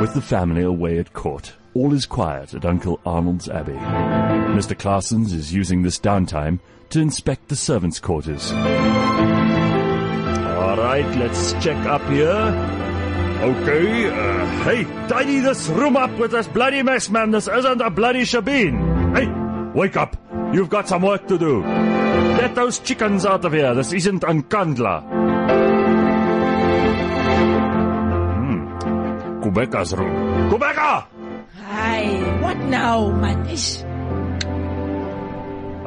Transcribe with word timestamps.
With 0.00 0.14
the 0.14 0.22
family 0.22 0.62
away 0.62 0.98
at 0.98 1.12
court, 1.12 1.54
all 1.74 1.92
is 1.92 2.06
quiet 2.06 2.54
at 2.54 2.64
Uncle 2.64 3.00
Arnold's 3.04 3.48
Abbey. 3.48 3.72
Mr. 3.72 4.76
Clarsons 4.76 5.32
is 5.32 5.52
using 5.52 5.82
this 5.82 5.98
downtime 5.98 6.60
to 6.90 7.00
inspect 7.00 7.48
the 7.48 7.56
servants' 7.56 7.98
quarters. 7.98 8.52
All 8.52 8.58
right, 10.76 11.16
let's 11.16 11.52
check 11.54 11.76
up 11.86 12.08
here. 12.08 12.30
Okay, 13.40 14.08
uh, 14.08 14.46
hey, 14.62 14.84
tidy 15.08 15.40
this 15.40 15.68
room 15.68 15.96
up 15.96 16.16
with 16.18 16.30
this 16.30 16.46
bloody 16.46 16.82
mess, 16.84 17.08
man. 17.10 17.32
This 17.32 17.48
isn't 17.48 17.80
a 17.80 17.90
bloody 17.90 18.22
shebeen. 18.22 19.16
Hey, 19.16 19.28
wake 19.76 19.96
up. 19.96 20.16
You've 20.52 20.70
got 20.70 20.88
some 20.88 21.02
work 21.02 21.26
to 21.26 21.36
do. 21.38 21.62
Get 21.62 22.54
those 22.54 22.78
chickens 22.78 23.26
out 23.26 23.44
of 23.44 23.52
here. 23.52 23.74
This 23.74 23.92
isn't 23.92 24.22
Nkandla. 24.22 25.17
Kubeka's 29.48 29.96
room. 29.96 30.50
Kubeka! 30.50 31.06
Hi, 31.64 32.04
what 32.42 32.58
now, 32.68 33.10
man? 33.10 33.48
Ish. 33.48 33.80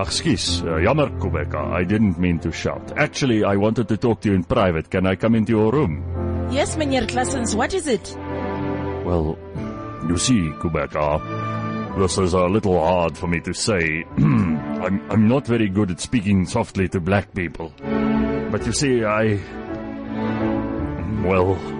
Ach, 0.00 0.08
skus, 0.08 0.64
uh, 0.64 0.80
jammer, 0.80 1.10
Kubeka. 1.20 1.60
I 1.70 1.84
didn't 1.84 2.18
mean 2.18 2.38
to 2.38 2.50
shout. 2.50 2.96
Actually, 2.96 3.44
I 3.44 3.56
wanted 3.56 3.86
to 3.88 3.98
talk 3.98 4.22
to 4.22 4.30
you 4.30 4.34
in 4.34 4.44
private. 4.44 4.88
Can 4.90 5.06
I 5.06 5.14
come 5.14 5.34
into 5.34 5.52
your 5.52 5.70
room? 5.72 6.48
Yes, 6.50 6.76
Meneer 6.76 7.06
Classens, 7.06 7.54
what 7.54 7.74
is 7.74 7.86
it? 7.86 8.16
Well, 9.04 9.36
you 10.08 10.16
see, 10.16 10.40
Kubeka, 10.56 11.98
this 11.98 12.16
is 12.16 12.32
a 12.32 12.46
little 12.46 12.80
hard 12.80 13.18
for 13.18 13.26
me 13.26 13.40
to 13.40 13.52
say. 13.52 14.06
I'm, 14.16 15.04
I'm 15.10 15.28
not 15.28 15.46
very 15.46 15.68
good 15.68 15.90
at 15.90 16.00
speaking 16.00 16.46
softly 16.46 16.88
to 16.88 16.98
black 16.98 17.34
people. 17.34 17.74
But 18.50 18.64
you 18.64 18.72
see, 18.72 19.04
I... 19.04 19.38
Well... 21.28 21.79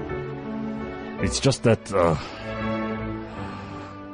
It's 1.23 1.41
just 1.41 1.62
that, 1.65 1.92
uh... 1.92 2.16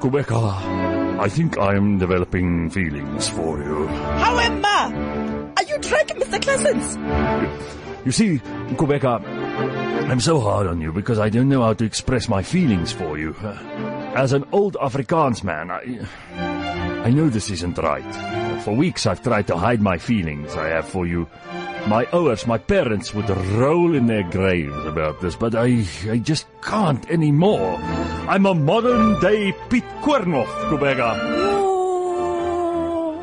Kubeka, 0.00 1.18
I 1.18 1.28
think 1.28 1.58
I'm 1.58 1.98
developing 1.98 2.68
feelings 2.70 3.28
for 3.28 3.58
you. 3.58 3.86
How 3.86 4.38
am 4.38 4.64
I? 4.64 5.52
Are 5.56 5.62
you 5.64 5.78
drunk, 5.78 6.08
Mr. 6.08 6.38
Classens? 6.38 8.04
You 8.04 8.12
see, 8.12 8.38
Kubeka, 8.76 9.24
I'm 10.10 10.20
so 10.20 10.38
hard 10.40 10.66
on 10.66 10.80
you 10.80 10.92
because 10.92 11.18
I 11.18 11.28
don't 11.28 11.48
know 11.48 11.62
how 11.62 11.74
to 11.74 11.84
express 11.84 12.28
my 12.28 12.42
feelings 12.42 12.92
for 12.92 13.18
you. 13.18 13.34
Uh, 13.42 13.54
as 14.14 14.32
an 14.32 14.44
old 14.52 14.74
Afrikaans 14.74 15.42
man, 15.42 15.70
I, 15.70 16.06
I 17.04 17.10
know 17.10 17.28
this 17.28 17.50
isn't 17.50 17.78
right. 17.78 18.62
For 18.62 18.74
weeks 18.74 19.06
I've 19.06 19.22
tried 19.22 19.46
to 19.48 19.56
hide 19.56 19.80
my 19.80 19.98
feelings 19.98 20.54
I 20.54 20.68
have 20.68 20.88
for 20.88 21.06
you. 21.06 21.26
My 21.88 22.04
owners, 22.12 22.46
my 22.48 22.58
parents 22.58 23.14
would 23.14 23.30
roll 23.30 23.94
in 23.94 24.06
their 24.06 24.24
graves 24.24 24.74
about 24.86 25.20
this, 25.20 25.36
but 25.36 25.54
I, 25.54 25.84
I 26.10 26.18
just 26.18 26.46
can't 26.60 27.08
anymore. 27.08 27.76
I'm 28.28 28.44
a 28.44 28.54
modern 28.54 29.20
day 29.20 29.52
Piet 29.70 29.84
Koornhof, 30.02 30.46
Kubeka. 30.68 31.16
Oh, 31.22 33.14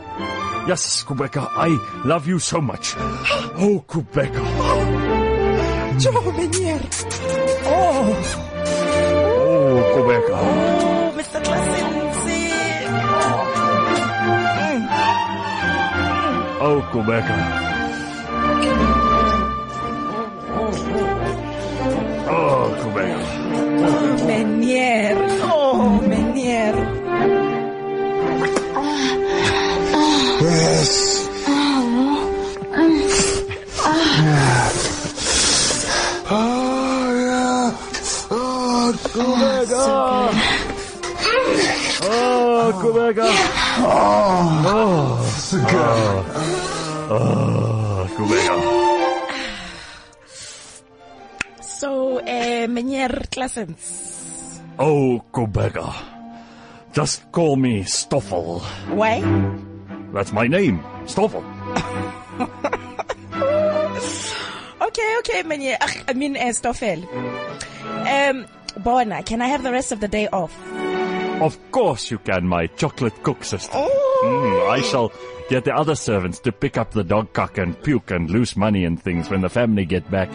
Yes, 0.66 1.04
Kubeka, 1.04 1.46
I 1.52 1.68
love 2.06 2.26
you 2.26 2.40
so 2.40 2.62
much. 2.62 2.96
Oh, 3.56 3.84
Kubeka. 3.88 4.42
Joe, 6.00 6.12
Meneer. 6.32 6.80
Oh, 7.66 8.16
Oh, 9.46 9.76
Kubeka. 9.94 10.38
oh, 10.40 11.14
Mr. 11.18 11.40
Classens. 11.44 12.28
eh. 12.30 12.88
Oh, 16.66 16.80
Kubeka. 16.94 17.73
Oh, 22.94 22.96
Kubeka. 22.96 23.18
Oh, 23.86 24.18
Meneer. 24.28 25.16
Oh, 25.42 26.00
Meneer. 26.08 26.76
Yes. 30.42 31.28
Oh, 36.30 37.10
yeah. 37.26 37.78
Oh, 38.32 38.94
Kubeka. 39.14 39.84
Oh, 42.06 42.72
Kubeka. 42.82 43.28
So 45.40 45.58
good. 45.58 46.26
Oh, 47.10 48.08
Kubeka. 48.16 48.83
Uh, 52.20 52.68
Meneer 52.68 53.28
Classens. 53.30 54.60
Oh, 54.80 55.24
Kubeka. 55.32 55.94
Just 56.94 57.32
call 57.32 57.56
me 57.56 57.84
Stoffel. 57.84 58.60
Why? 58.90 59.22
That's 60.14 60.32
my 60.32 60.48
name, 60.48 60.84
Stoffel. 61.06 61.44
Okay, 64.82 65.16
okay, 65.20 65.44
Meneer. 65.44 65.78
I 66.08 66.14
mean, 66.14 66.38
uh, 66.38 66.54
Stoffel. 66.54 67.04
Um, 68.08 68.46
Bona, 68.84 69.24
can 69.24 69.42
I 69.42 69.48
have 69.48 69.64
the 69.64 69.72
rest 69.72 69.92
of 69.92 70.00
the 70.02 70.08
day 70.08 70.28
off? 70.28 70.54
Of 71.42 71.58
course 71.72 72.12
you 72.12 72.20
can, 72.20 72.48
my 72.48 72.68
chocolate 72.68 73.16
koeksister. 73.24 73.90
Mm, 74.24 74.70
I 74.70 74.82
shall 74.82 75.12
get 75.50 75.66
the 75.66 75.74
other 75.76 75.96
servants 75.96 76.40
to 76.40 76.52
pick 76.52 76.78
up 76.78 76.92
the 76.92 77.04
dog 77.04 77.34
cock 77.34 77.58
and 77.58 77.82
puke 77.82 78.12
and 78.12 78.30
loose 78.30 78.56
money 78.56 78.86
and 78.86 79.02
things 79.02 79.30
when 79.30 79.42
the 79.42 79.50
family 79.50 79.86
get 79.86 80.10
back. 80.12 80.30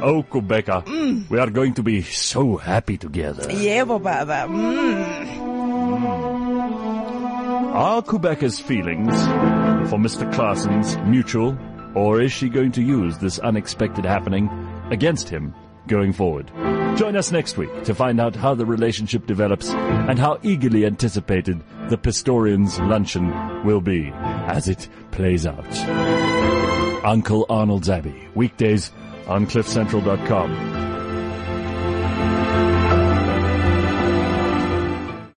Oh, 0.00 0.22
Kubeka, 0.22 1.28
we 1.28 1.38
are 1.38 1.50
going 1.50 1.74
to 1.74 1.82
be 1.82 2.02
so 2.02 2.56
happy 2.56 2.96
together. 2.96 3.42
Yebo, 3.48 4.02
Baba. 4.02 4.46
Mm. 4.48 5.48
Are 7.74 8.02
Kubeka's 8.02 8.58
feelings 8.58 9.14
for 9.90 9.98
Mr. 9.98 10.32
Clarson's 10.32 10.96
mutual, 10.98 11.58
or 11.94 12.20
is 12.20 12.32
she 12.32 12.48
going 12.48 12.72
to 12.72 12.82
use 12.82 13.18
this 13.18 13.38
unexpected 13.38 14.04
happening 14.04 14.48
against 14.90 15.28
him 15.28 15.54
going 15.86 16.12
forward? 16.12 16.50
Join 16.96 17.16
us 17.16 17.30
next 17.30 17.56
week 17.56 17.84
to 17.84 17.94
find 17.94 18.20
out 18.20 18.34
how 18.34 18.54
the 18.54 18.66
relationship 18.66 19.26
develops 19.26 19.68
and 19.70 20.18
how 20.18 20.38
eagerly 20.42 20.84
anticipated 20.86 21.62
the 21.88 21.96
Pistorians' 21.98 22.78
luncheon 22.88 23.64
will 23.64 23.80
be 23.80 24.10
as 24.14 24.68
it 24.68 24.88
plays 25.10 25.46
out. 25.46 25.64
Uncle 27.04 27.46
Arnold's 27.48 27.88
Abbey, 27.88 28.28
weekdays 28.34 28.90
on 29.28 29.46
cliffcentral.com. 29.46 30.87